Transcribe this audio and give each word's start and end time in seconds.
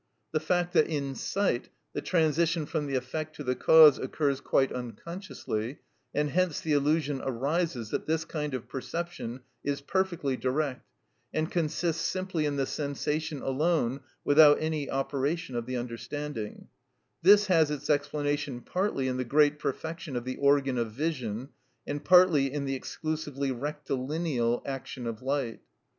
The 0.31 0.39
fact 0.39 0.73
that 0.73 0.87
in 0.87 1.13
sight 1.13 1.69
the 1.93 2.01
transition 2.01 2.65
from 2.65 2.87
the 2.87 2.95
effect 2.95 3.35
to 3.35 3.43
the 3.43 3.53
cause 3.53 3.99
occurs 3.99 4.41
quite 4.41 4.71
unconsciously, 4.71 5.77
and 6.11 6.31
hence 6.31 6.59
the 6.59 6.71
illusion 6.73 7.21
arises 7.23 7.91
that 7.91 8.07
this 8.07 8.25
kind 8.25 8.55
of 8.55 8.67
perception 8.67 9.41
is 9.63 9.81
perfectly 9.81 10.35
direct, 10.35 10.89
and 11.35 11.51
consists 11.51 12.03
simply 12.03 12.47
in 12.47 12.55
the 12.55 12.65
sensation 12.65 13.43
alone 13.43 13.99
without 14.25 14.57
any 14.59 14.89
operation 14.89 15.55
of 15.55 15.67
the 15.67 15.77
understanding—this 15.77 17.45
has 17.45 17.69
its 17.69 17.87
explanation 17.87 18.61
partly 18.61 19.07
in 19.07 19.17
the 19.17 19.23
great 19.23 19.59
perfection 19.59 20.15
of 20.15 20.25
the 20.25 20.37
organ 20.37 20.79
of 20.79 20.93
vision, 20.93 21.49
and 21.85 22.03
partly 22.03 22.51
in 22.51 22.65
the 22.65 22.73
exclusively 22.73 23.51
rectilineal 23.51 24.63
action 24.65 25.05
of 25.05 25.21
light. 25.21 25.59